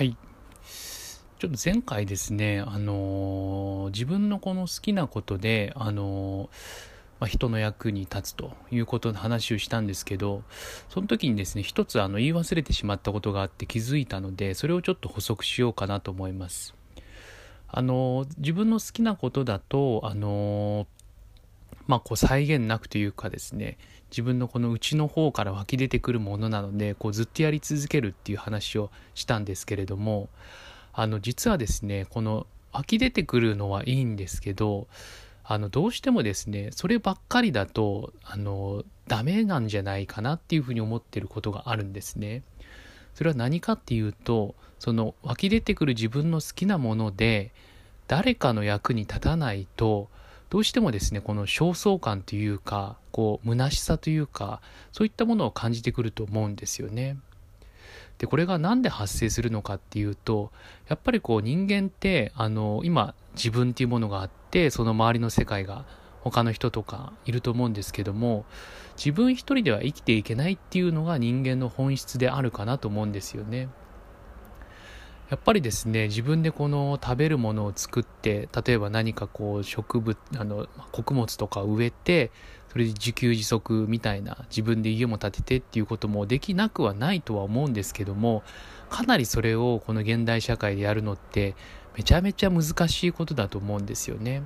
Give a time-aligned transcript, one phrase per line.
[0.00, 0.16] はい。
[1.38, 6.48] ちょっと前回ですね、あのー自分のこの好きなことで、あのー
[7.20, 10.42] ま、人の役に立つということの話をしたんですけど、
[10.88, 16.74] その時にですね、一つあの言い忘れてしまったことがあって気づいたので、それをちょっと補足しようかなと思います。
[17.68, 20.86] あの自分の好きなことだと、あの
[21.86, 23.78] まあ、こう際限なくというかですね
[24.10, 30.28] 自分のこの内の方から湧き出てくるものなのでこうずっとやり続けるっていう話をしたんですけれども
[30.92, 34.86] あの実はですねこの湧き出てくるのはいいんですけど
[35.44, 42.42] あのどうしてもですねそればっかりだとあのダメなんじゃないかなっていうふうに思ってることがあるんですね。
[43.14, 47.50] それは何かっていうとその湧き出てくる自分の好きなもので
[48.06, 50.08] 誰かの役に立たないと
[50.50, 54.60] どうしてもですねこの焦燥感というかこう虚しさというか
[54.92, 57.16] そういったものを感じてくると思うんですよね。
[58.18, 60.52] でこれが何で発生するのかっていうと
[60.88, 65.86] やっぱりこう人間ってあの今自分っていうものがあってその周りの世界が
[66.20, 68.44] 他の人とかいると思うんですけども
[68.96, 73.68] 自分一人では生きていけないっていうのが人間の本質であるかなと思うんですよね。
[75.30, 82.32] やっぱりですね自分でこの食べるものを作って例えば何かこう植物あの穀物とか植えて
[82.70, 88.42] それで自給自足みたいな自分で家も建ててっていうこともできなくはないとは思うんですけども
[88.88, 91.54] かなりそれをこの現代社会でやるのって
[91.96, 94.42] めちゃめちゃ難しいことだと思うんですよね。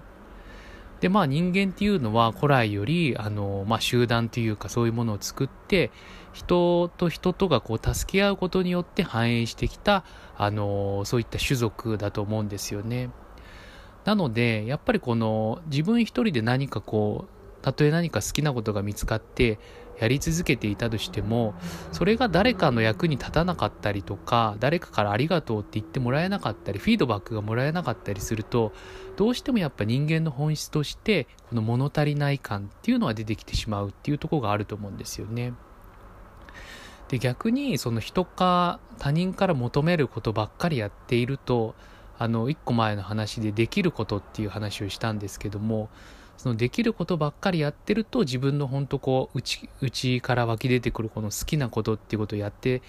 [1.01, 5.91] でまあ人間っていうのは古来よりあの、まあ、集団というかそういうものを作って
[6.33, 10.05] 人と人とがこう助け合うことによって繁栄してきた
[10.37, 13.11] あのそういった種族だと思うんですよね。
[14.05, 19.59] なのでやっぱりこの自分一人で何かこうたとえ何か好きなことが見つかって
[19.99, 21.55] やり続けていたとしても
[21.93, 28.73] それが誰かの役に立たなかったりとか誰かからありがとうって言ってもらえなかったりフィードバックがもらえなかったりすると
[29.17, 35.55] どうしてもやっぱ人間の本質としてこの物足りない感っていうのは出てきてしまうっていうとこがあると思うんですよね。
[37.09, 41.75] で逆にその人か他人から求めることばっかりやっていると
[42.19, 45.91] あの一個前の話でできることっていう話をしたんですけども
[46.37, 52.83] そのできることばっかりやってると自分の本当こう内内から湧き出てくるこの好きなことっていうことをやって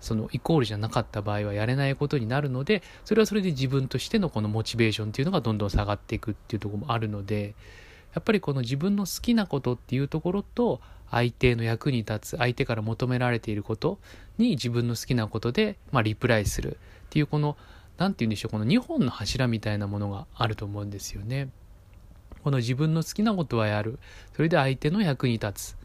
[0.00, 7.54] そのイコールじゃなかった場合はやれないことになるのでそれはそれで自分としてのこのモチベーションっていうのがどんどん下がっていくっていうとこもあるので
[8.14, 10.80] やっぱりこの自分の好きなことっていうところと
[11.10, 13.98] 相手の役に立つ相手から求められていること
[14.38, 17.56] に自分の好きなことで、まあ、リプライするっていうこの
[17.96, 21.48] 何て言うんでしょうこの2本の柱みたいなものがあると思うんですよね。
[22.44, 23.98] この自分の好きなことはやる。
[24.36, 25.76] それで相手の役に立つ。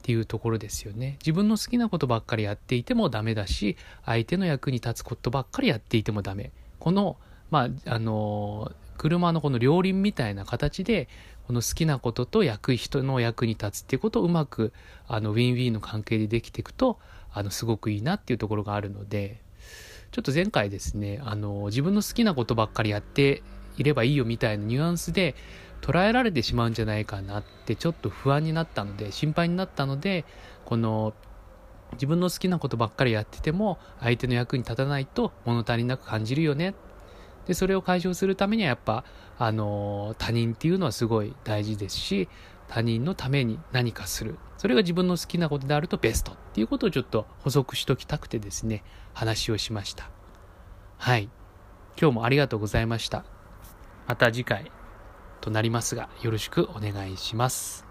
[0.00, 1.18] っていうところですよね。
[1.20, 6.52] 自分の好きなことばっかりやっていてもダメだし相手の役に立つことばっかりやっていてもダメ。
[6.78, 7.18] この
[7.50, 11.08] まああの車のこの両輪みたいな形で
[11.46, 14.72] この好きなことと役人の役に立つっていうことをうまく
[15.06, 16.98] あのウィンウィンの関係でできていくと
[17.32, 19.42] あのすごくいいなっていうところがあるので
[20.12, 23.42] ちょっと前回ですねあの自分の好きなことばっかりやって
[23.76, 25.34] いればいいよみたいなニュアンスで
[25.80, 30.24] 捉えられてしまうんじゃないかなってちょっと不安になったので心配になったので
[30.64, 31.14] この
[31.94, 36.74] 自分の好きなことばっかりやってても相手の役に立たないと物足りなく感じるよね。
[37.46, 39.04] でそれを解消するためにはやっぱ
[39.38, 42.28] あの他人っていうのはすごい大事ですし
[42.68, 44.38] 他人のために何かする。
[44.58, 50.10] それが自分の好きなことであるとベストっていうことをちょっと補足しときたくてですね話をしました。
[50.98, 51.30] はい。
[52.00, 53.24] 今日もありがとうございました。
[54.10, 54.72] また次回
[55.40, 57.86] となりますがよろしくお願いします。